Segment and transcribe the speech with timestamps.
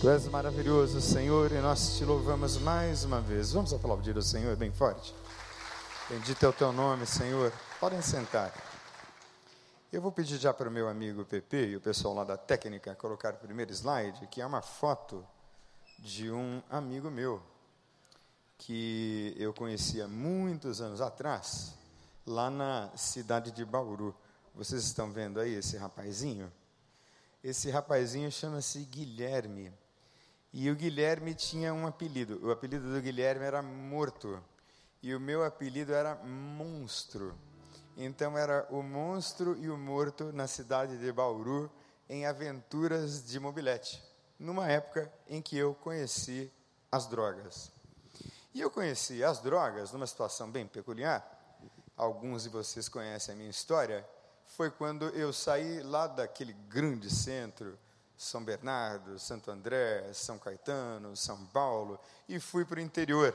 [0.00, 3.52] Tu és maravilhoso, Senhor, e nós te louvamos mais uma vez.
[3.52, 5.14] Vamos aplaudir o Senhor bem forte.
[6.08, 7.52] Bendito é o teu nome, Senhor.
[7.78, 8.50] Podem sentar.
[9.92, 12.94] Eu vou pedir já para o meu amigo Pepe e o pessoal lá da técnica
[12.94, 15.22] colocar o primeiro slide, que é uma foto
[15.98, 17.42] de um amigo meu,
[18.56, 21.74] que eu conhecia muitos anos atrás,
[22.26, 24.16] lá na cidade de Bauru.
[24.54, 26.50] Vocês estão vendo aí esse rapazinho?
[27.44, 29.70] Esse rapazinho chama-se Guilherme.
[30.52, 32.40] E o Guilherme tinha um apelido.
[32.44, 34.42] O apelido do Guilherme era Morto.
[35.02, 37.34] E o meu apelido era Monstro.
[37.96, 41.70] Então era o monstro e o morto na cidade de Bauru,
[42.08, 44.02] em aventuras de mobilete,
[44.38, 46.50] numa época em que eu conheci
[46.90, 47.70] as drogas.
[48.54, 51.24] E eu conheci as drogas numa situação bem peculiar.
[51.96, 54.08] Alguns de vocês conhecem a minha história.
[54.46, 57.78] Foi quando eu saí lá daquele grande centro,
[58.20, 63.34] São Bernardo, Santo André, São Caetano, São Paulo, e fui para o interior.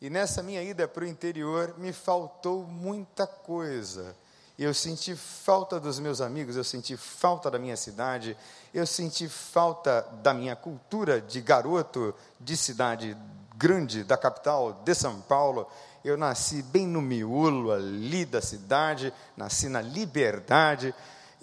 [0.00, 4.16] E nessa minha ida para o interior me faltou muita coisa.
[4.58, 8.34] Eu senti falta dos meus amigos, eu senti falta da minha cidade,
[8.72, 13.14] eu senti falta da minha cultura de garoto de cidade
[13.58, 15.68] grande, da capital de São Paulo.
[16.02, 20.94] Eu nasci bem no miolo ali da cidade, nasci na Liberdade,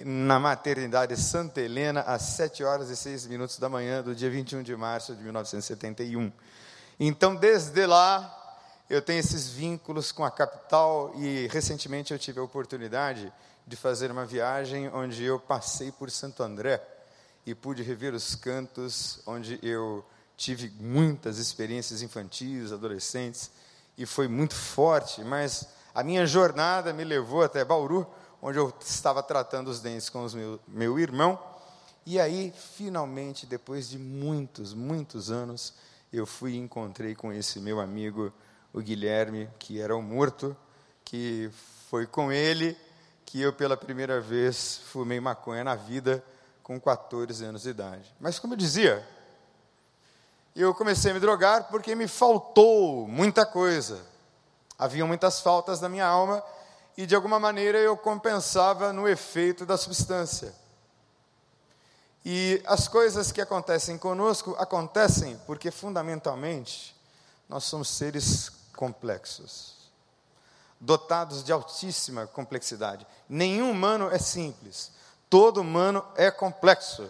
[0.03, 4.61] na maternidade Santa Helena, às 7 horas e 6 minutos da manhã do dia 21
[4.63, 6.31] de março de 1971.
[6.99, 12.43] Então, desde lá, eu tenho esses vínculos com a capital e recentemente eu tive a
[12.43, 13.31] oportunidade
[13.65, 16.81] de fazer uma viagem onde eu passei por Santo André
[17.45, 20.05] e pude rever os cantos onde eu
[20.37, 23.49] tive muitas experiências infantis, adolescentes
[23.97, 28.05] e foi muito forte, mas a minha jornada me levou até Bauru,
[28.47, 31.39] onde eu estava tratando os dentes com os meu, meu irmão.
[32.05, 35.73] E aí, finalmente, depois de muitos, muitos anos,
[36.13, 38.31] eu fui e encontrei com esse meu amigo
[38.71, 40.55] o Guilherme, que era o morto,
[41.03, 41.49] que
[41.89, 42.77] foi com ele
[43.25, 46.23] que eu pela primeira vez fumei maconha na vida
[46.61, 48.13] com 14 anos de idade.
[48.19, 49.03] Mas como eu dizia,
[50.55, 54.05] eu comecei a me drogar porque me faltou muita coisa.
[54.77, 56.43] Havia muitas faltas na minha alma
[56.97, 60.53] e de alguma maneira eu compensava no efeito da substância.
[62.23, 66.95] E as coisas que acontecem conosco acontecem porque fundamentalmente
[67.47, 69.75] nós somos seres complexos,
[70.79, 73.05] dotados de altíssima complexidade.
[73.29, 74.91] Nenhum humano é simples,
[75.29, 77.07] todo humano é complexo.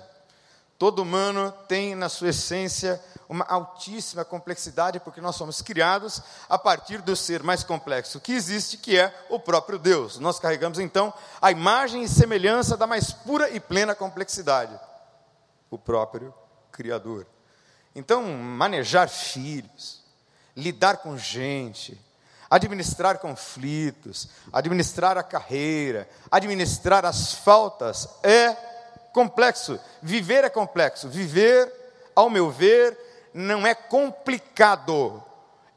[0.78, 7.02] Todo humano tem na sua essência uma altíssima complexidade, porque nós somos criados a partir
[7.02, 10.20] do ser mais complexo que existe, que é o próprio Deus.
[10.20, 14.78] Nós carregamos então a imagem e semelhança da mais pura e plena complexidade,
[15.72, 16.34] o próprio
[16.72, 17.26] Criador.
[17.96, 20.04] Então, manejar filhos,
[20.56, 22.00] lidar com gente,
[22.50, 28.75] administrar conflitos, administrar a carreira, administrar as faltas é
[29.16, 29.80] complexo.
[30.02, 31.08] Viver é complexo.
[31.08, 31.72] Viver,
[32.14, 32.98] ao meu ver,
[33.34, 35.24] não é complicado,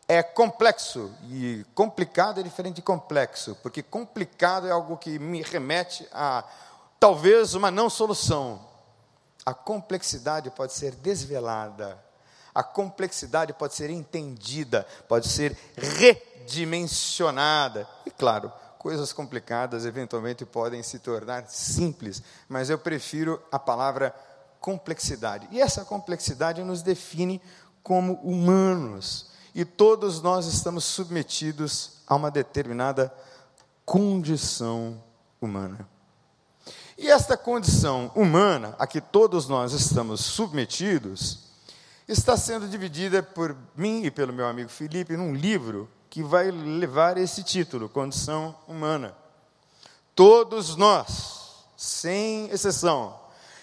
[0.08, 1.14] é complexo.
[1.30, 6.42] E complicado é diferente de complexo, porque complicado é algo que me remete a
[6.98, 8.60] talvez uma não solução.
[9.46, 12.08] A complexidade pode ser desvelada
[12.58, 17.86] a complexidade pode ser entendida, pode ser redimensionada.
[18.04, 18.52] E claro,
[18.88, 24.14] coisas complicadas eventualmente podem se tornar simples, mas eu prefiro a palavra
[24.62, 25.46] complexidade.
[25.50, 27.38] E essa complexidade nos define
[27.82, 29.26] como humanos.
[29.54, 33.12] E todos nós estamos submetidos a uma determinada
[33.84, 35.04] condição
[35.38, 35.86] humana.
[36.96, 41.40] E esta condição humana a que todos nós estamos submetidos,
[42.08, 47.18] está sendo dividida por mim e pelo meu amigo Felipe num livro que vai levar
[47.18, 49.14] esse título, Condição Humana.
[50.14, 53.18] Todos nós, sem exceção,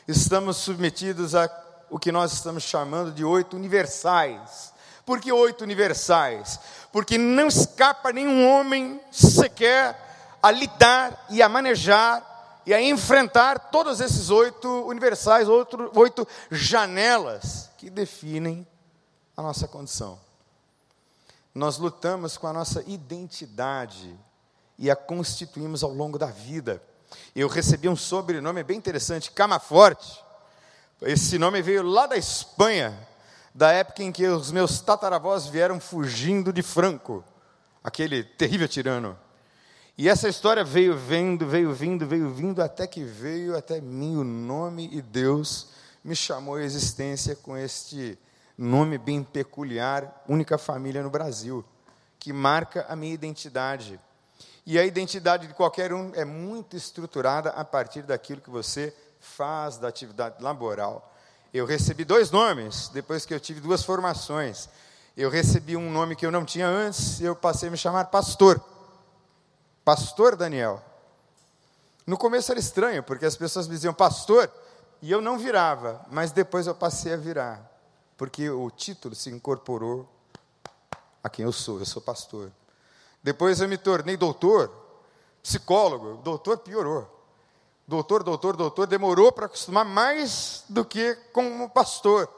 [0.07, 1.49] estamos submetidos a
[1.89, 4.73] o que nós estamos chamando de oito universais.
[5.05, 6.59] Por que oito universais?
[6.91, 13.99] Porque não escapa nenhum homem sequer a lidar e a manejar e a enfrentar todos
[13.99, 18.67] esses oito universais, oito, oito janelas que definem
[19.37, 20.24] a nossa condição.
[21.55, 24.13] Nós lutamos com a nossa identidade
[24.77, 26.83] e a constituímos ao longo da vida.
[27.33, 30.21] Eu recebi um sobrenome bem interessante, Camaforte.
[31.01, 32.93] Esse nome veio lá da Espanha,
[33.53, 37.23] da época em que os meus tataravós vieram fugindo de Franco,
[37.81, 39.17] aquele terrível tirano.
[39.97, 44.25] E essa história veio vindo, veio vindo, veio vindo, até que veio até mim o
[44.25, 45.69] nome e Deus
[46.03, 48.19] me chamou à existência com este
[48.57, 51.63] nome bem peculiar, única família no Brasil,
[52.19, 53.99] que marca a minha identidade.
[54.65, 59.77] E a identidade de qualquer um é muito estruturada a partir daquilo que você faz
[59.77, 61.13] da atividade laboral.
[61.53, 64.67] Eu recebi dois nomes depois que eu tive duas formações.
[65.15, 68.61] Eu recebi um nome que eu não tinha antes, eu passei a me chamar pastor.
[69.83, 70.83] Pastor Daniel.
[72.05, 74.51] No começo era estranho, porque as pessoas me diziam pastor,
[75.01, 77.74] e eu não virava, mas depois eu passei a virar,
[78.17, 80.07] porque o título se incorporou
[81.23, 82.51] a quem eu sou, eu sou pastor.
[83.21, 84.71] Depois eu me tornei doutor,
[85.41, 87.11] psicólogo, doutor piorou.
[87.87, 92.29] Doutor, doutor, doutor, demorou para acostumar mais do que como pastor.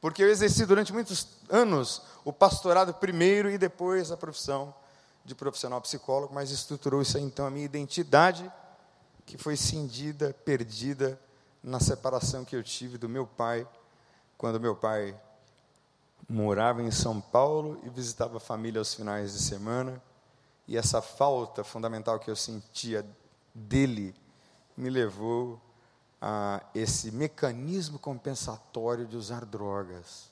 [0.00, 4.74] Porque eu exerci durante muitos anos o pastorado primeiro e depois a profissão
[5.24, 8.50] de profissional psicólogo, mas estruturou isso aí então a minha identidade,
[9.24, 11.20] que foi cindida, perdida
[11.62, 13.66] na separação que eu tive do meu pai,
[14.36, 15.18] quando meu pai
[16.28, 20.02] morava em São Paulo e visitava a família aos finais de semana,
[20.66, 23.06] e essa falta fundamental que eu sentia
[23.54, 24.14] dele
[24.76, 25.60] me levou
[26.20, 30.30] a esse mecanismo compensatório de usar drogas.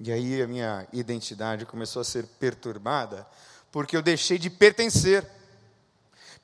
[0.00, 3.26] E aí a minha identidade começou a ser perturbada,
[3.72, 5.28] porque eu deixei de pertencer.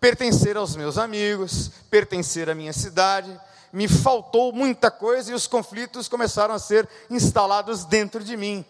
[0.00, 3.40] Pertencer aos meus amigos, pertencer à minha cidade,
[3.74, 8.64] me faltou muita coisa e os conflitos começaram a ser instalados dentro de mim.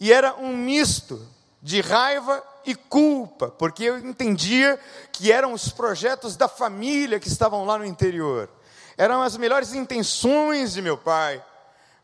[0.00, 1.28] E era um misto
[1.60, 4.80] de raiva e culpa, porque eu entendia
[5.12, 8.48] que eram os projetos da família que estavam lá no interior.
[8.96, 11.44] Eram as melhores intenções de meu pai,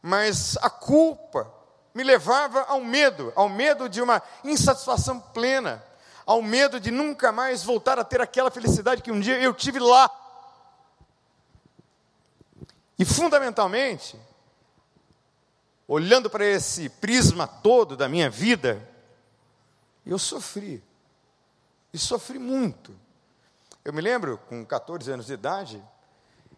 [0.03, 1.51] mas a culpa
[1.95, 5.83] me levava ao medo, ao medo de uma insatisfação plena,
[6.27, 9.79] ao medo de nunca mais voltar a ter aquela felicidade que um dia eu tive
[9.79, 10.11] lá.
[12.99, 14.19] E fundamentalmente,
[15.87, 18.87] olhando para esse prisma todo da minha vida,
[20.05, 20.83] eu sofri.
[21.93, 22.95] E sofri muito.
[23.85, 25.83] Eu me lembro, com 14 anos de idade,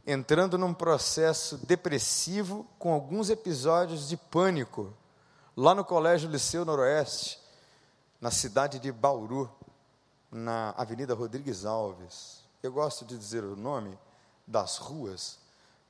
[0.07, 4.97] entrando num processo depressivo com alguns episódios de pânico,
[5.57, 7.39] lá no Colégio Liceu Noroeste,
[8.21, 9.51] na cidade de Bauru,
[10.31, 12.43] na Avenida Rodrigues Alves.
[12.63, 13.99] Eu gosto de dizer o nome
[14.47, 15.38] das ruas,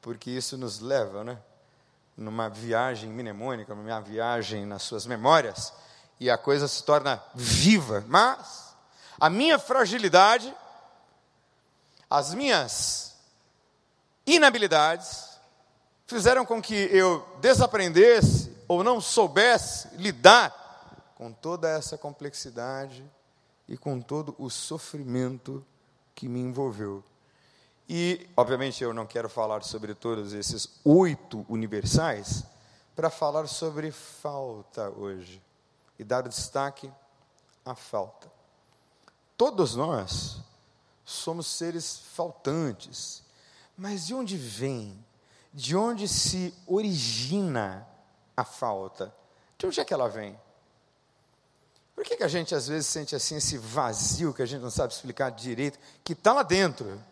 [0.08, 1.38] porque isso nos leva, né?
[2.16, 5.70] Numa viagem mnemônica, numa viagem nas suas memórias,
[6.18, 8.02] e a coisa se torna viva.
[8.08, 8.74] Mas
[9.20, 10.50] a minha fragilidade,
[12.08, 13.16] as minhas
[14.26, 15.38] inabilidades,
[16.06, 23.04] fizeram com que eu desaprendesse ou não soubesse lidar com toda essa complexidade
[23.68, 25.62] e com todo o sofrimento
[26.14, 27.04] que me envolveu.
[27.88, 32.44] E, obviamente, eu não quero falar sobre todos esses oito universais
[32.94, 35.42] para falar sobre falta hoje
[35.98, 36.92] e dar destaque
[37.64, 38.30] à falta.
[39.38, 40.38] Todos nós
[41.04, 43.22] somos seres faltantes,
[43.76, 45.02] mas de onde vem?
[45.54, 47.88] De onde se origina
[48.36, 49.14] a falta?
[49.56, 50.38] De onde é que ela vem?
[51.94, 54.70] Por que, que a gente às vezes sente assim esse vazio que a gente não
[54.70, 57.02] sabe explicar direito, que está lá dentro?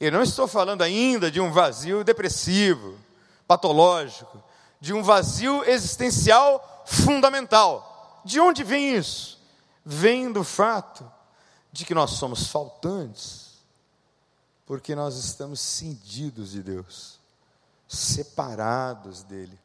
[0.00, 2.98] Eu não estou falando ainda de um vazio depressivo,
[3.46, 4.42] patológico,
[4.80, 8.22] de um vazio existencial fundamental.
[8.24, 9.38] De onde vem isso?
[9.84, 11.10] Vem do fato
[11.70, 13.58] de que nós somos faltantes,
[14.64, 17.20] porque nós estamos cindidos de Deus,
[17.86, 19.58] separados dele.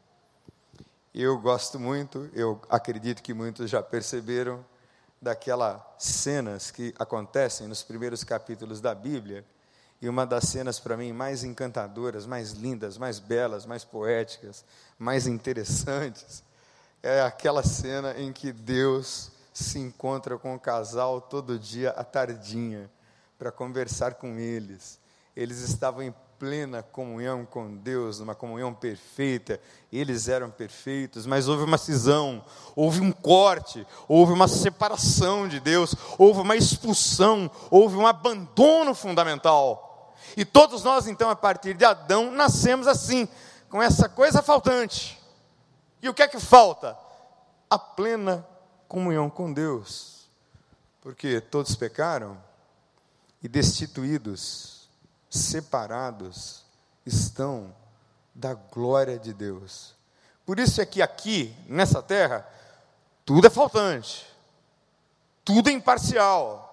[1.14, 4.66] Eu gosto muito, eu acredito que muitos já perceberam
[5.22, 9.46] daquelas cenas que acontecem nos primeiros capítulos da Bíblia,
[10.06, 14.64] e uma das cenas para mim mais encantadoras, mais lindas, mais belas, mais poéticas,
[15.00, 16.44] mais interessantes,
[17.02, 22.88] é aquela cena em que Deus se encontra com o casal todo dia à tardinha
[23.40, 25.00] para conversar com eles.
[25.36, 29.60] Eles estavam em plena comunhão com Deus, numa comunhão perfeita,
[29.92, 32.46] eles eram perfeitos, mas houve uma cisão,
[32.76, 39.85] houve um corte, houve uma separação de Deus, houve uma expulsão, houve um abandono fundamental.
[40.36, 43.28] E todos nós, então, a partir de Adão, nascemos assim,
[43.70, 45.22] com essa coisa faltante.
[46.02, 46.98] E o que é que falta?
[47.70, 48.46] A plena
[48.88, 50.30] comunhão com Deus.
[51.02, 52.38] Porque todos pecaram
[53.42, 54.90] e destituídos,
[55.30, 56.66] separados,
[57.06, 57.76] estão
[58.34, 59.94] da glória de Deus.
[60.46, 62.48] Por isso é que aqui, nessa terra,
[63.24, 64.26] tudo é faltante,
[65.44, 66.65] tudo é imparcial,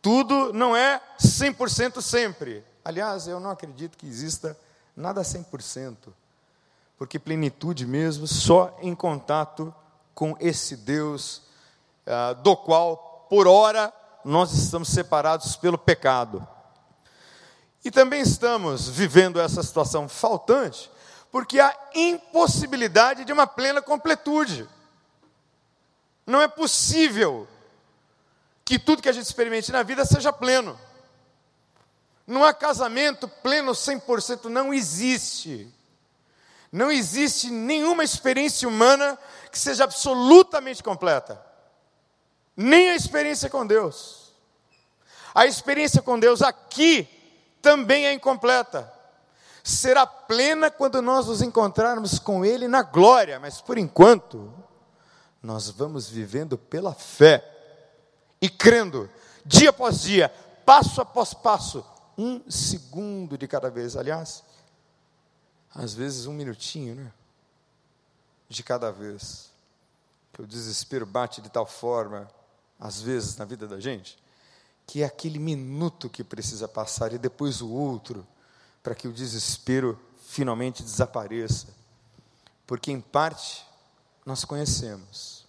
[0.00, 2.64] tudo não é 100% sempre.
[2.84, 4.56] Aliás, eu não acredito que exista
[4.96, 5.96] nada 100%,
[6.96, 9.74] porque plenitude mesmo só em contato
[10.14, 11.42] com esse Deus,
[12.06, 13.92] ah, do qual, por hora,
[14.24, 16.46] nós estamos separados pelo pecado.
[17.84, 20.90] E também estamos vivendo essa situação faltante,
[21.30, 24.68] porque há impossibilidade de uma plena completude.
[26.26, 27.46] Não é possível
[28.68, 30.78] que tudo que a gente experimente na vida seja pleno.
[32.26, 35.72] Não há casamento pleno 100%, não existe.
[36.70, 39.18] Não existe nenhuma experiência humana
[39.50, 41.42] que seja absolutamente completa.
[42.54, 44.34] Nem a experiência com Deus.
[45.34, 47.08] A experiência com Deus aqui
[47.62, 48.92] também é incompleta.
[49.64, 54.52] Será plena quando nós nos encontrarmos com Ele na glória, mas por enquanto,
[55.42, 57.54] nós vamos vivendo pela fé
[58.40, 59.10] e crendo,
[59.44, 60.28] dia após dia,
[60.64, 61.84] passo após passo,
[62.16, 63.96] um segundo de cada vez.
[63.96, 64.42] Aliás,
[65.74, 67.12] às vezes um minutinho, né?
[68.48, 69.50] De cada vez.
[70.32, 72.28] Que o desespero bate de tal forma,
[72.78, 74.18] às vezes, na vida da gente,
[74.86, 78.26] que é aquele minuto que precisa passar e depois o outro,
[78.82, 81.68] para que o desespero finalmente desapareça.
[82.66, 83.66] Porque, em parte,
[84.24, 85.46] nós conhecemos,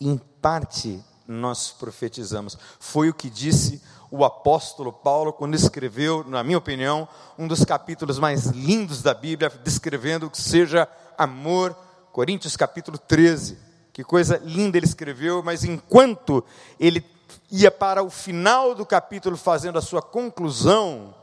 [0.00, 2.58] em parte, nós profetizamos.
[2.78, 8.18] Foi o que disse o apóstolo Paulo quando escreveu, na minha opinião, um dos capítulos
[8.18, 10.88] mais lindos da Bíblia, descrevendo o que seja
[11.18, 11.76] amor,
[12.12, 13.58] Coríntios capítulo 13.
[13.92, 16.44] Que coisa linda ele escreveu, mas enquanto
[16.78, 17.04] ele
[17.50, 21.14] ia para o final do capítulo fazendo a sua conclusão,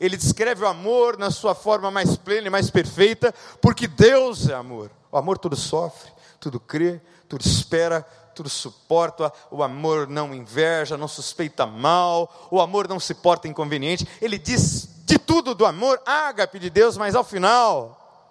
[0.00, 4.54] ele descreve o amor na sua forma mais plena e mais perfeita, porque Deus é
[4.54, 4.90] amor.
[5.10, 8.06] O amor tudo sofre, tudo crê, tudo espera,
[8.38, 14.06] tudo suporta, o amor não inveja, não suspeita mal, o amor não se porta inconveniente.
[14.22, 18.30] Ele diz de tudo do amor, ágape de Deus, mas ao final,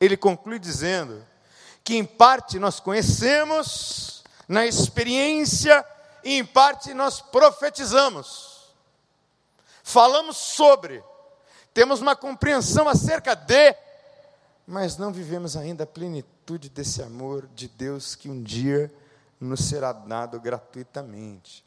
[0.00, 1.24] ele conclui dizendo
[1.84, 5.86] que em parte nós conhecemos, na experiência,
[6.24, 8.72] e em parte nós profetizamos.
[9.84, 11.04] Falamos sobre,
[11.72, 13.76] temos uma compreensão acerca de,
[14.66, 18.92] mas não vivemos ainda a plenitude desse amor de Deus que um dia
[19.40, 21.64] nos será dado gratuitamente.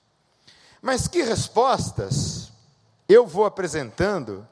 [0.82, 2.52] Mas que respostas
[3.10, 4.48] eu vou apresentando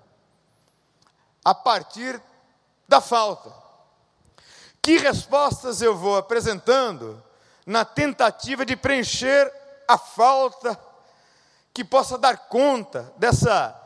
[1.43, 2.21] a partir
[2.87, 3.53] da falta?
[4.81, 7.21] Que respostas eu vou apresentando
[7.65, 9.51] na tentativa de preencher
[9.87, 10.79] a falta
[11.73, 13.77] que possa dar conta dessa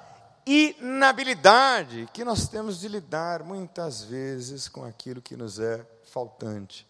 [0.45, 6.87] inabilidade que nós temos de lidar muitas vezes com aquilo que nos é faltante.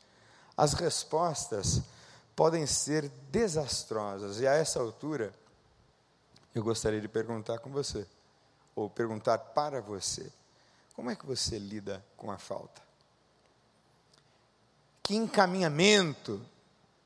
[0.57, 1.81] As respostas
[2.36, 4.39] podem ser desastrosas.
[4.39, 5.34] E a essa altura,
[6.54, 8.06] eu gostaria de perguntar com você,
[8.75, 10.32] ou perguntar para você:
[10.96, 12.82] como é que você lida com a falta?
[15.01, 16.44] Que encaminhamento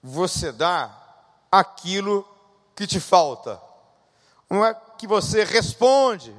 [0.01, 0.95] você dá
[1.51, 2.27] aquilo
[2.75, 3.61] que te falta?
[4.47, 6.35] Como é que você responde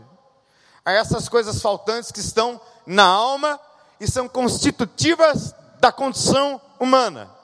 [0.84, 3.60] a essas coisas faltantes que estão na alma
[4.00, 7.39] e são constitutivas da condição humana?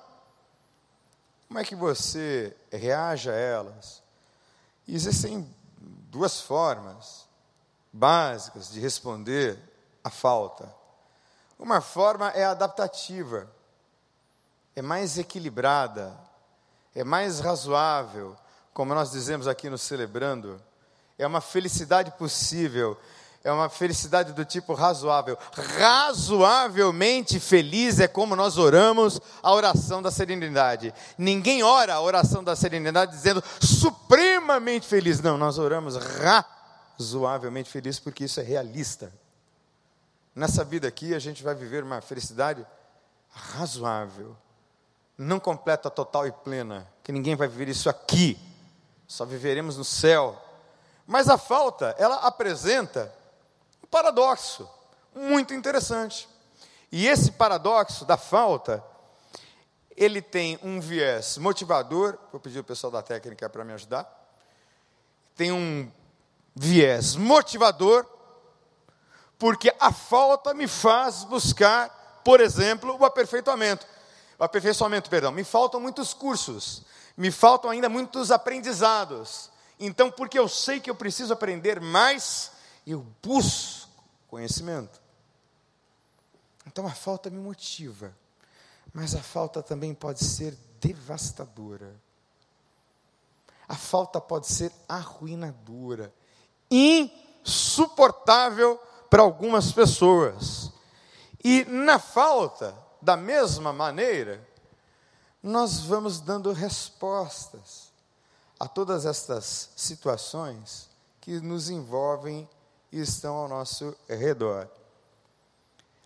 [1.46, 4.04] Como é que você reage a elas?
[4.88, 5.52] existem
[6.10, 7.26] duas formas
[7.92, 9.58] básicas de responder
[10.04, 10.72] à falta.
[11.58, 13.50] Uma forma é adaptativa,
[14.74, 16.16] é mais equilibrada,
[16.94, 18.36] é mais razoável,
[18.72, 20.62] como nós dizemos aqui no Celebrando,
[21.18, 22.98] é uma felicidade possível
[23.46, 25.38] é uma felicidade do tipo razoável.
[25.78, 30.92] Razoavelmente feliz é como nós oramos a oração da serenidade.
[31.16, 35.20] Ninguém ora a oração da serenidade dizendo supremamente feliz.
[35.20, 35.94] Não, nós oramos
[36.98, 39.12] razoavelmente feliz porque isso é realista.
[40.34, 42.66] Nessa vida aqui a gente vai viver uma felicidade
[43.30, 44.36] razoável,
[45.16, 48.36] não completa, total e plena, que ninguém vai viver isso aqui.
[49.06, 50.36] Só viveremos no céu.
[51.06, 53.14] Mas a falta, ela apresenta
[53.86, 54.68] um paradoxo
[55.14, 56.28] muito interessante.
[56.90, 58.84] E esse paradoxo da falta,
[59.96, 64.04] ele tem um viés motivador, vou pedir o pessoal da técnica para me ajudar.
[65.36, 65.90] Tem um
[66.54, 68.04] viés motivador,
[69.38, 73.86] porque a falta me faz buscar, por exemplo, o aperfeiçoamento.
[74.36, 76.82] O aperfeiçoamento, perdão, me faltam muitos cursos,
[77.16, 79.48] me faltam ainda muitos aprendizados.
[79.78, 82.50] Então, porque eu sei que eu preciso aprender mais,
[82.86, 83.90] eu busco
[84.28, 85.00] conhecimento.
[86.66, 88.14] Então a falta me motiva,
[88.92, 91.94] mas a falta também pode ser devastadora.
[93.68, 96.12] A falta pode ser arruinadora,
[96.70, 98.78] insuportável
[99.10, 100.70] para algumas pessoas.
[101.42, 104.46] E na falta, da mesma maneira,
[105.42, 107.90] nós vamos dando respostas
[108.58, 110.88] a todas estas situações
[111.20, 112.48] que nos envolvem
[113.00, 114.68] estão ao nosso redor.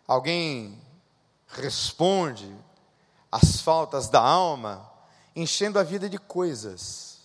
[0.07, 0.81] Alguém
[1.49, 2.53] responde
[3.31, 4.89] às faltas da alma
[5.35, 7.19] enchendo a vida de coisas,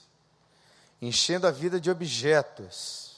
[1.01, 3.17] enchendo a vida de objetos,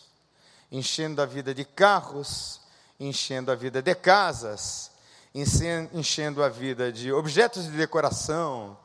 [0.71, 2.61] enchendo a vida de carros,
[2.99, 4.91] enchendo a vida de casas,
[5.33, 8.77] enchendo a vida de objetos de decoração,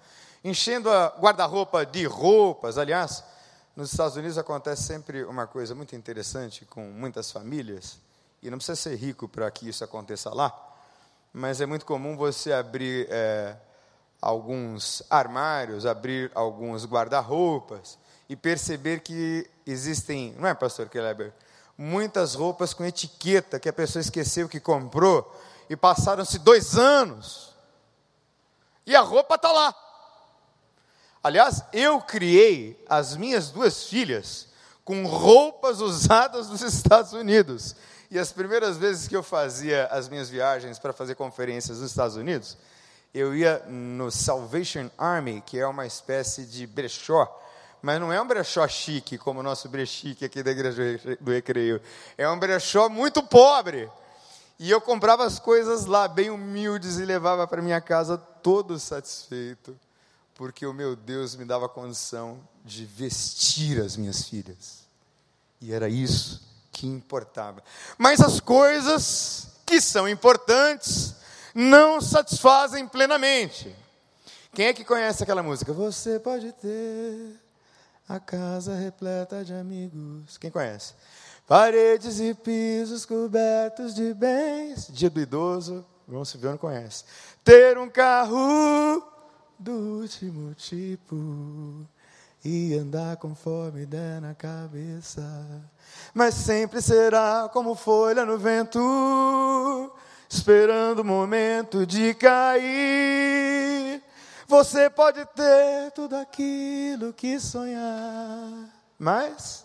[0.45, 2.77] enchendo a guarda-roupa de roupas.
[2.77, 3.25] Aliás,
[3.75, 7.99] nos Estados Unidos acontece sempre uma coisa muito interessante com muitas famílias,
[8.43, 10.53] e não precisa ser rico para que isso aconteça lá,
[11.33, 13.57] mas é muito comum você abrir é,
[14.21, 17.99] alguns armários, abrir alguns guarda-roupas
[18.29, 21.33] e perceber que existem, não é, pastor Kleber?
[21.79, 25.35] Muitas roupas com etiqueta que a pessoa esqueceu que comprou
[25.71, 27.53] e passaram-se dois anos
[28.87, 29.75] e a roupa está lá.
[31.23, 34.49] Aliás, eu criei as minhas duas filhas
[34.85, 37.77] com roupas usadas nos Estados Unidos.
[38.11, 42.17] E as primeiras vezes que eu fazia as minhas viagens para fazer conferências nos Estados
[42.17, 42.59] Unidos,
[43.15, 47.41] eu ia no Salvation Army, que é uma espécie de brechó,
[47.81, 51.81] mas não é um brechó chique, como o nosso brechique aqui da igreja do Recreio.
[52.19, 53.89] É um brechó muito pobre.
[54.59, 59.77] E eu comprava as coisas lá, bem humildes, e levava para minha casa todo satisfeito
[60.35, 64.83] porque o meu Deus me dava condição de vestir as minhas filhas.
[65.61, 67.63] E era isso que importava.
[67.99, 71.15] Mas as coisas que são importantes
[71.55, 73.75] não satisfazem plenamente.
[74.55, 75.73] Quem é que conhece aquela música?
[75.73, 77.37] Você pode ter
[78.09, 80.37] a casa repleta de amigos.
[80.39, 80.95] Quem conhece?
[81.47, 84.89] Paredes e pisos cobertos de bens.
[84.91, 87.05] Dia do idoso, João Silvio não conhece.
[87.45, 89.03] Ter um carro
[89.63, 91.15] do último tipo
[92.45, 95.23] e andar conforme der na cabeça.
[96.13, 99.93] Mas sempre será como folha no vento,
[100.29, 104.03] esperando o momento de cair.
[104.49, 109.65] Você pode ter tudo aquilo que sonhar, mas,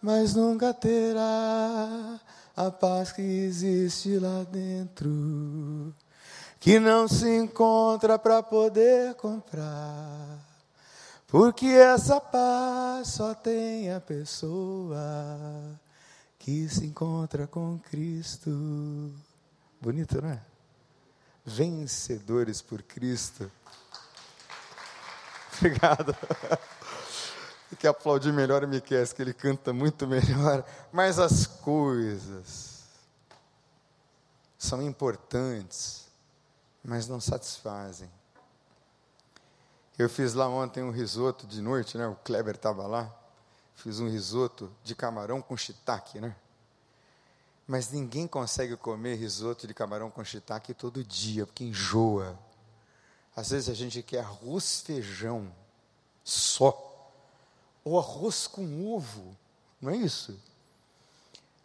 [0.00, 2.20] mas nunca terá
[2.56, 5.92] a paz que existe lá dentro
[6.60, 10.38] que não se encontra para poder comprar.
[11.26, 14.98] Porque essa paz só tem a pessoa
[16.38, 19.12] que se encontra com Cristo.
[19.80, 20.40] Bonito, não é?
[21.44, 23.50] Vencedores por Cristo.
[25.58, 26.16] Obrigado.
[27.78, 30.64] que aplaudir melhor o Miquel, que ele canta muito melhor.
[30.90, 32.82] Mas as coisas
[34.58, 36.07] são importantes
[36.88, 38.10] mas não satisfazem.
[39.98, 42.06] Eu fiz lá ontem um risoto de noite, né?
[42.06, 43.14] O Kleber estava lá.
[43.74, 46.34] Fiz um risoto de camarão com shiitake, né?
[47.66, 52.38] Mas ninguém consegue comer risoto de camarão com shiitake todo dia, porque enjoa.
[53.36, 55.52] Às vezes a gente quer arroz feijão
[56.24, 57.12] só,
[57.84, 59.36] ou arroz com ovo,
[59.78, 60.40] não é isso?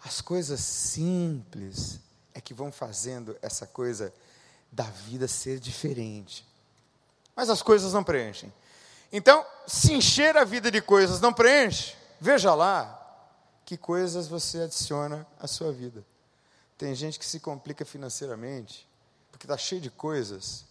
[0.03, 2.01] As coisas simples
[2.33, 4.13] é que vão fazendo essa coisa
[4.73, 6.45] da vida ser diferente.
[7.35, 8.51] Mas as coisas não preenchem.
[9.11, 12.99] Então, se encher a vida de coisas não preenche, veja lá
[13.63, 16.03] que coisas você adiciona à sua vida.
[16.75, 18.87] Tem gente que se complica financeiramente,
[19.31, 20.65] porque está cheio de coisas,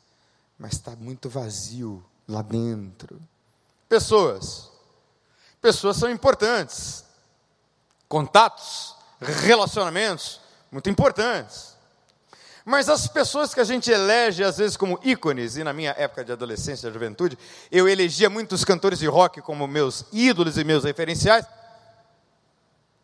[0.58, 3.22] mas está muito vazio lá dentro.
[3.88, 4.68] Pessoas.
[5.60, 7.04] Pessoas são importantes.
[8.08, 11.71] Contatos, relacionamentos, muito importantes.
[12.64, 16.24] Mas as pessoas que a gente elege, às vezes, como ícones, e na minha época
[16.24, 17.36] de adolescência e juventude,
[17.70, 21.44] eu elegia muitos cantores de rock como meus ídolos e meus referenciais,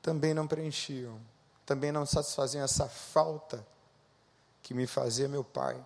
[0.00, 1.20] também não preenchiam,
[1.66, 3.66] também não satisfaziam essa falta
[4.62, 5.76] que me fazia meu pai.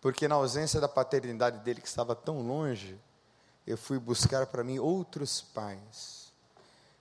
[0.00, 2.98] Porque na ausência da paternidade dele, que estava tão longe,
[3.66, 6.32] eu fui buscar para mim outros pais,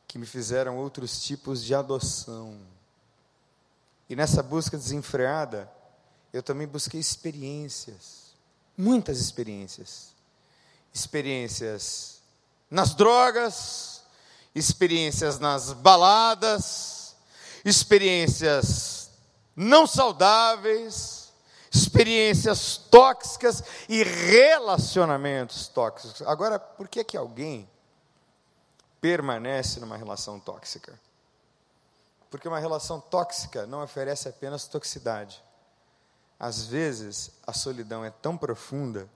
[0.08, 2.60] que me fizeram outros tipos de adoção
[4.10, 5.72] e nessa busca desenfreada,
[6.34, 8.34] eu também busquei experiências,
[8.78, 10.10] muitas experiências.
[10.92, 12.22] Experiências
[12.70, 14.02] nas drogas,
[14.56, 17.16] experiências nas baladas,
[17.64, 19.12] experiências
[19.56, 21.32] não saudáveis,
[21.72, 26.22] experiências tóxicas e relacionamentos tóxicos.
[26.24, 27.70] Agora, por que que alguém
[29.00, 31.00] permanece numa relação tóxica?
[32.30, 35.44] Porque uma relação tóxica não oferece apenas toxicidade.
[36.40, 39.10] Às vezes, a solidão é tão profunda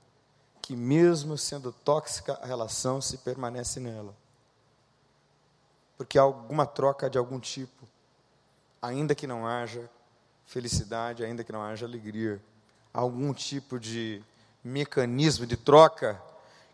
[0.62, 4.16] que, mesmo sendo tóxica, a relação se permanece nela.
[5.98, 7.88] Porque há alguma troca de algum tipo,
[8.82, 9.90] ainda que não haja
[10.46, 12.42] felicidade, ainda que não haja alegria,
[12.94, 14.22] há algum tipo de
[14.64, 16.22] mecanismo de troca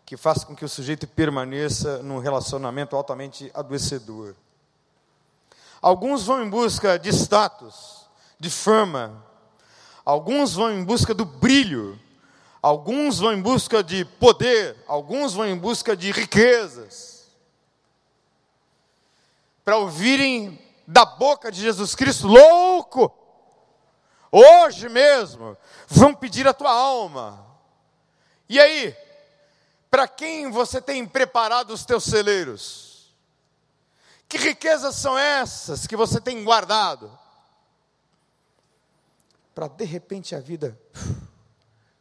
[0.04, 4.34] que faça com que o sujeito permaneça num relacionamento altamente adoecedor.
[5.80, 8.06] Alguns vão em busca de status,
[8.38, 9.24] de fama,
[10.04, 11.98] alguns vão em busca do brilho,
[12.60, 17.30] alguns vão em busca de poder, alguns vão em busca de riquezas.
[19.64, 23.10] Para ouvirem da boca de Jesus Cristo, louco,
[24.30, 27.46] hoje mesmo, vão pedir a tua alma.
[28.48, 28.94] E aí,
[29.90, 32.89] para quem você tem preparado os teus celeiros?
[34.30, 37.10] Que riquezas são essas que você tem guardado?
[39.52, 40.80] Para de repente a vida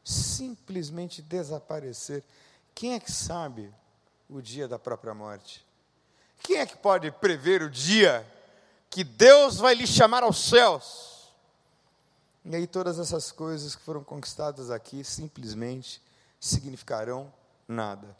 [0.03, 2.23] simplesmente desaparecer.
[2.75, 3.73] Quem é que sabe
[4.29, 5.65] o dia da própria morte?
[6.43, 8.23] Quem é que pode prever o dia
[8.91, 11.33] que Deus vai lhe chamar aos céus?
[12.45, 15.99] E aí todas essas coisas que foram conquistadas aqui simplesmente
[16.39, 17.33] significarão
[17.67, 18.15] nada.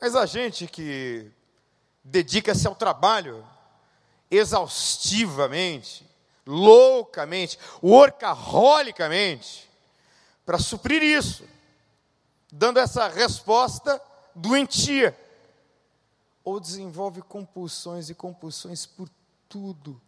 [0.00, 1.30] Mas a gente que
[2.02, 3.46] dedica-se ao trabalho
[4.30, 6.08] exaustivamente,
[6.46, 9.68] loucamente, workaholicamente,
[10.46, 11.44] para suprir isso,
[12.50, 14.00] dando essa resposta
[14.34, 15.18] doentia.
[16.42, 19.08] Ou desenvolve compulsões e compulsões por
[19.48, 20.00] tudo.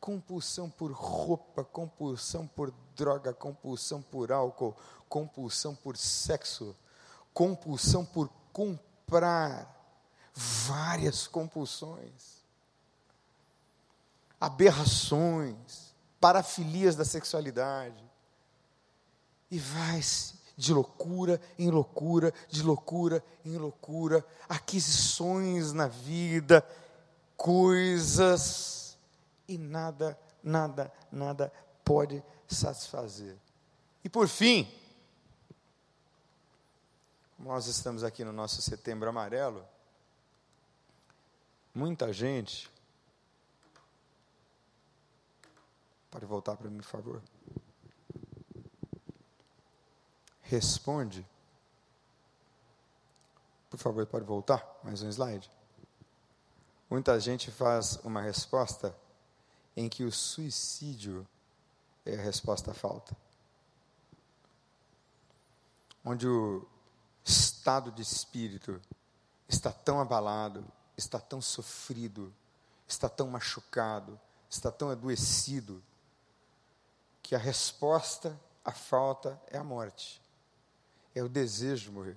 [0.00, 4.76] Compulsão por roupa, compulsão por droga, compulsão por álcool,
[5.08, 6.74] compulsão por sexo,
[7.34, 9.75] compulsão por comprar
[10.36, 12.44] várias compulsões,
[14.38, 18.04] aberrações, parafilias da sexualidade.
[19.50, 26.66] E vai-se de loucura em loucura, de loucura em loucura, aquisições na vida,
[27.36, 28.98] coisas,
[29.48, 31.52] e nada, nada, nada
[31.84, 33.36] pode satisfazer.
[34.04, 34.70] E por fim,
[37.38, 39.64] nós estamos aqui no nosso setembro amarelo,
[41.76, 42.72] Muita gente.
[46.10, 47.22] Pode voltar para mim, por favor.
[50.40, 51.26] Responde.
[53.68, 54.66] Por favor, pode voltar?
[54.82, 55.50] Mais um slide.
[56.88, 58.96] Muita gente faz uma resposta
[59.76, 61.28] em que o suicídio
[62.06, 63.14] é a resposta à falta.
[66.02, 66.66] Onde o
[67.22, 68.80] estado de espírito
[69.46, 70.64] está tão abalado,
[70.96, 72.32] está tão sofrido,
[72.86, 75.82] está tão machucado, está tão adoecido,
[77.22, 80.22] que a resposta à falta é a morte.
[81.14, 82.16] É o desejo de morrer.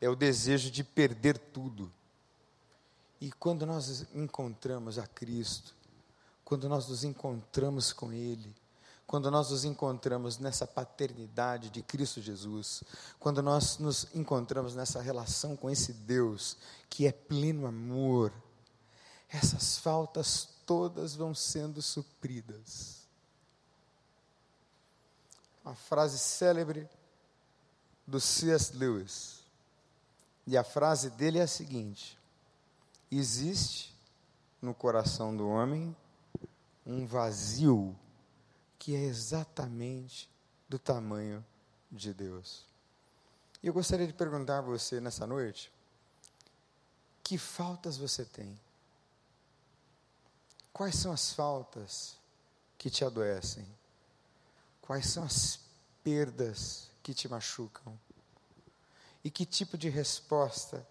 [0.00, 1.92] É o desejo de perder tudo.
[3.20, 5.74] E quando nós encontramos a Cristo,
[6.44, 8.54] quando nós nos encontramos com Ele,
[9.06, 12.82] quando nós nos encontramos nessa paternidade de Cristo Jesus,
[13.18, 16.56] quando nós nos encontramos nessa relação com esse Deus
[16.88, 18.32] que é pleno amor,
[19.28, 23.04] essas faltas todas vão sendo supridas.
[25.64, 26.88] Uma frase célebre
[28.06, 28.76] do C.S.
[28.76, 29.44] Lewis.
[30.46, 32.18] E a frase dele é a seguinte:
[33.10, 33.94] Existe
[34.60, 35.94] no coração do homem
[36.86, 37.96] um vazio
[38.84, 40.28] que é exatamente
[40.68, 41.42] do tamanho
[41.90, 42.66] de Deus.
[43.62, 45.72] E eu gostaria de perguntar a você nessa noite:
[47.22, 48.60] que faltas você tem?
[50.70, 52.18] Quais são as faltas
[52.76, 53.66] que te adoecem?
[54.82, 55.60] Quais são as
[56.02, 57.98] perdas que te machucam?
[59.24, 60.86] E que tipo de resposta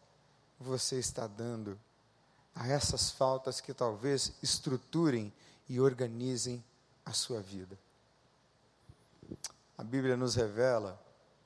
[0.60, 1.80] você está dando
[2.56, 5.32] a essas faltas que talvez estruturem
[5.70, 6.64] e organizem
[7.06, 7.83] a sua vida.
[9.78, 11.02] A Bíblia nos revela,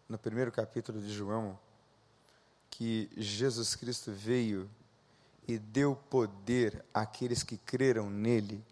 [0.07, 1.57] no primeiro capítulo de João,
[2.69, 4.69] que Jesus Cristo veio
[5.47, 8.63] e deu poder àqueles que creram nele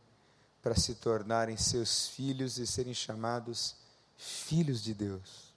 [0.62, 3.78] para se tornarem seus filhos e serem chamados
[4.18, 5.54] filhos de Deus.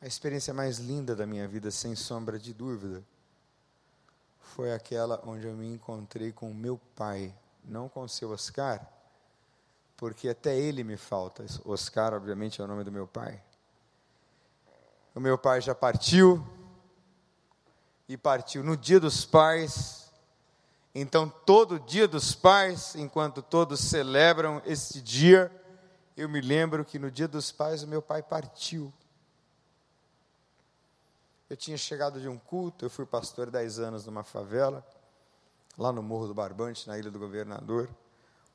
[0.00, 3.04] A experiência mais linda da minha vida, sem sombra de dúvida,
[4.40, 8.80] foi aquela onde eu me encontrei com meu pai, não com o seu Oscar,
[9.96, 11.44] porque até ele me falta.
[11.64, 13.42] Oscar, obviamente, é o nome do meu pai.
[15.14, 16.46] O meu pai já partiu,
[18.08, 20.04] e partiu no dia dos pais,
[20.98, 25.52] Então, todo dia dos pais, enquanto todos celebram este dia,
[26.16, 28.90] eu me lembro que no dia dos pais o meu pai partiu.
[31.50, 34.82] Eu tinha chegado de um culto, eu fui pastor 10 anos numa favela,
[35.76, 37.90] lá no Morro do Barbante, na Ilha do Governador.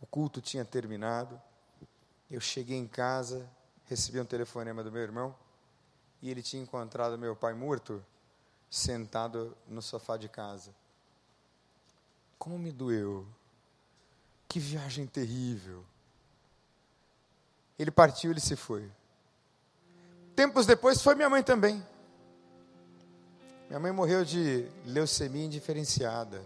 [0.01, 1.39] O culto tinha terminado.
[2.29, 3.47] Eu cheguei em casa,
[3.85, 5.35] recebi um telefonema do meu irmão,
[6.21, 8.03] e ele tinha encontrado meu pai morto,
[8.69, 10.73] sentado no sofá de casa.
[12.39, 13.27] Como me doeu.
[14.47, 15.85] Que viagem terrível.
[17.77, 18.89] Ele partiu, ele se foi.
[20.35, 21.85] Tempos depois foi minha mãe também.
[23.67, 26.43] Minha mãe morreu de leucemia indiferenciada.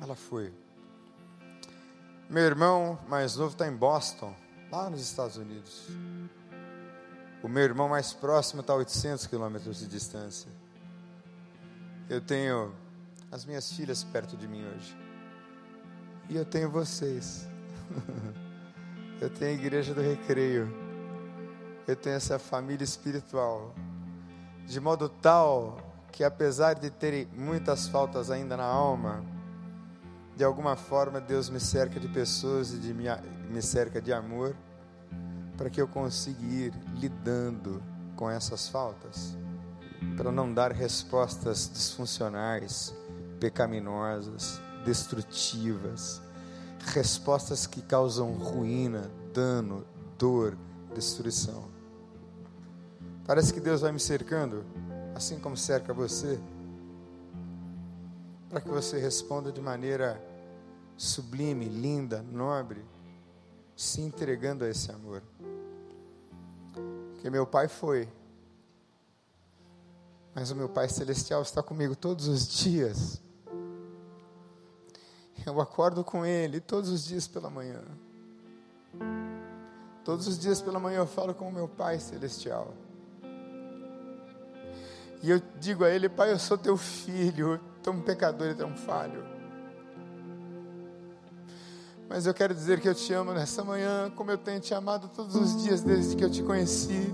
[0.00, 0.52] Ela foi.
[2.30, 4.32] Meu irmão mais novo está em Boston,
[4.70, 5.88] lá nos Estados Unidos.
[7.42, 10.48] O meu irmão mais próximo está a 800 quilômetros de distância.
[12.08, 12.72] Eu tenho
[13.32, 14.96] as minhas filhas perto de mim hoje.
[16.28, 17.48] E eu tenho vocês.
[19.20, 20.72] eu tenho a igreja do recreio.
[21.84, 23.74] Eu tenho essa família espiritual
[24.68, 25.78] de modo tal
[26.12, 29.24] que, apesar de terem muitas faltas ainda na alma,
[30.40, 33.04] de alguma forma Deus me cerca de pessoas e de me,
[33.50, 34.56] me cerca de amor,
[35.54, 37.82] para que eu consiga ir lidando
[38.16, 39.36] com essas faltas,
[40.16, 42.94] para não dar respostas disfuncionais,
[43.38, 46.22] pecaminosas, destrutivas,
[46.86, 49.84] respostas que causam ruína, dano,
[50.18, 50.56] dor,
[50.94, 51.68] destruição.
[53.26, 54.64] Parece que Deus vai me cercando,
[55.14, 56.40] assim como cerca você,
[58.48, 60.29] para que você responda de maneira
[61.00, 62.84] sublime, linda, nobre,
[63.74, 65.22] se entregando a esse amor.
[67.20, 68.06] Que meu pai foi,
[70.34, 73.20] mas o meu Pai Celestial está comigo todos os dias.
[75.46, 77.82] Eu acordo com Ele todos os dias pela manhã.
[80.04, 82.74] Todos os dias pela manhã eu falo com o meu Pai Celestial.
[85.22, 89.39] E eu digo a ele, pai, eu sou teu filho, tão pecador e tão falho.
[92.10, 95.08] Mas eu quero dizer que eu te amo nessa manhã, como eu tenho te amado
[95.08, 97.10] todos os dias desde que eu te conheci.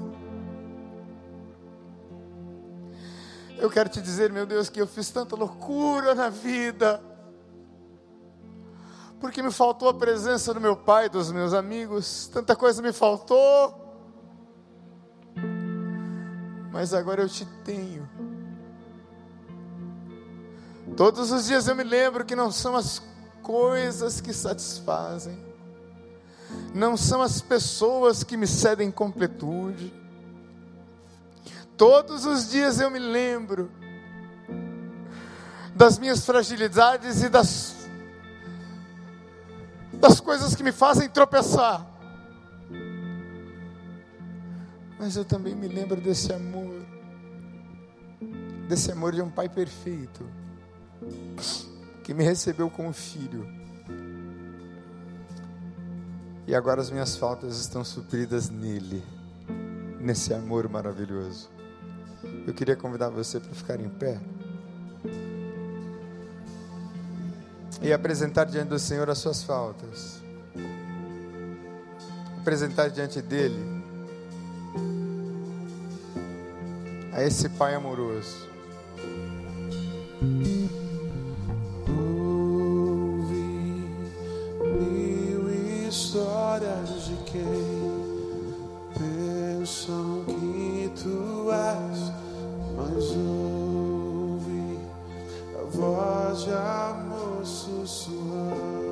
[3.58, 7.00] Eu quero te dizer, meu Deus, que eu fiz tanta loucura na vida,
[9.20, 13.86] porque me faltou a presença do meu pai, dos meus amigos, tanta coisa me faltou
[16.76, 18.06] mas agora eu te tenho.
[20.94, 23.02] Todos os dias eu me lembro que não são as
[23.46, 25.38] coisas que satisfazem,
[26.74, 29.94] não são as pessoas que me cedem completude.
[31.76, 33.70] Todos os dias eu me lembro
[35.76, 37.88] das minhas fragilidades e das,
[39.92, 41.86] das coisas que me fazem tropeçar.
[44.98, 46.84] Mas eu também me lembro desse amor,
[48.66, 50.28] desse amor de um pai perfeito,
[52.06, 53.44] que me recebeu como filho.
[56.46, 59.02] E agora as minhas faltas estão supridas nele,
[59.98, 61.50] nesse amor maravilhoso.
[62.46, 64.20] Eu queria convidar você para ficar em pé
[67.82, 70.22] e apresentar diante do Senhor as suas faltas.
[72.38, 73.82] Apresentar diante dele
[77.12, 78.46] a esse Pai amoroso.
[88.98, 92.12] Pensam que tu és,
[92.76, 94.78] mas ouvi
[95.54, 98.86] a voz de amor sussurrando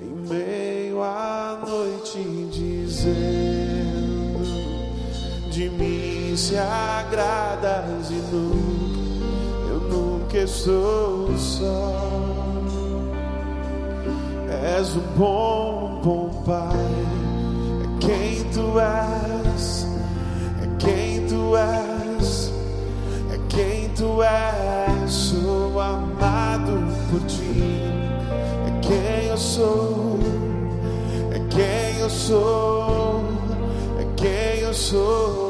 [0.00, 2.18] em meio à noite
[2.50, 3.96] dizendo
[5.50, 11.95] de mim se agradas e nunca, eu nunca estou só.
[14.78, 16.76] És um bom, bom Pai,
[17.82, 19.86] é quem tu és,
[20.62, 22.52] é quem tu és,
[23.32, 25.10] é quem tu és.
[25.10, 26.72] Sou amado
[27.10, 27.80] por ti,
[28.66, 30.18] é quem eu sou,
[31.32, 33.24] é quem eu sou,
[33.98, 35.45] é quem eu sou.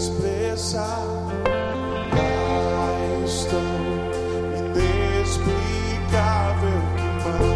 [0.00, 1.04] Expressar.
[2.16, 3.60] Mas tão
[4.58, 7.52] inexplicável que mal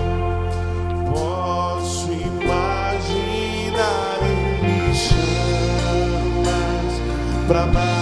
[1.14, 6.94] posso imaginar e me chamas
[7.48, 7.93] pra mais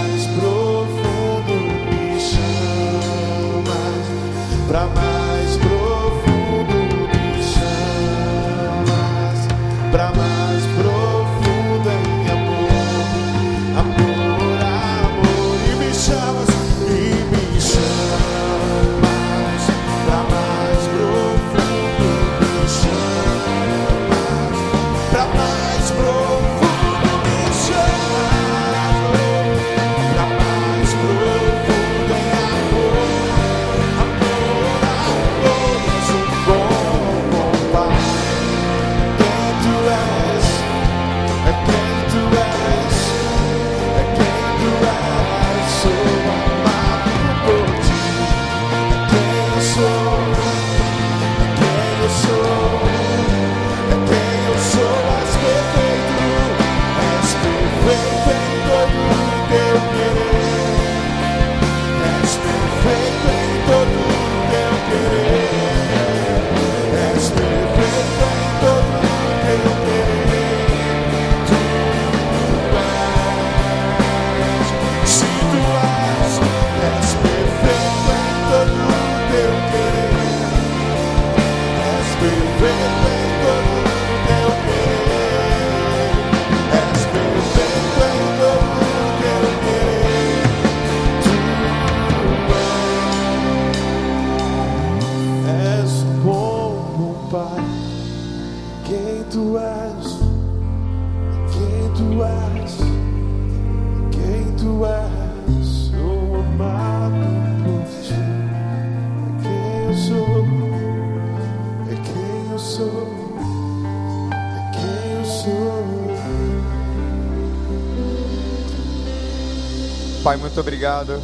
[120.23, 121.21] Pai, muito obrigado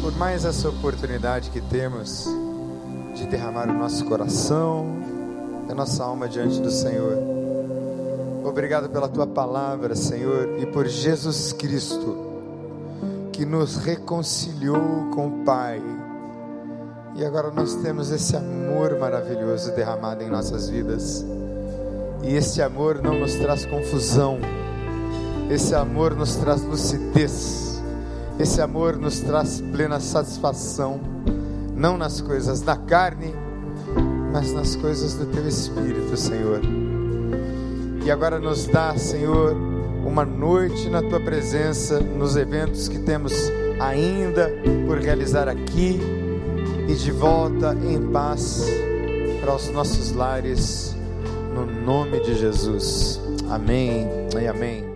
[0.00, 2.28] por mais essa oportunidade que temos
[3.12, 4.86] de derramar o nosso coração,
[5.68, 7.18] a nossa alma diante do Senhor.
[8.44, 12.16] Obrigado pela tua palavra, Senhor, e por Jesus Cristo,
[13.32, 15.82] que nos reconciliou com o Pai.
[17.16, 21.26] E agora nós temos esse amor maravilhoso derramado em nossas vidas.
[22.22, 24.38] E esse amor não nos traz confusão,
[25.50, 27.69] esse amor nos traz lucidez.
[28.40, 30.98] Esse amor nos traz plena satisfação,
[31.76, 33.34] não nas coisas da carne,
[34.32, 36.62] mas nas coisas do teu espírito, Senhor.
[38.02, 39.54] E agora nos dá, Senhor,
[40.06, 43.34] uma noite na tua presença, nos eventos que temos
[43.78, 44.50] ainda
[44.86, 46.00] por realizar aqui
[46.88, 48.64] e de volta em paz
[49.42, 50.96] para os nossos lares,
[51.54, 53.20] no nome de Jesus.
[53.50, 54.08] Amém
[54.40, 54.89] e amém.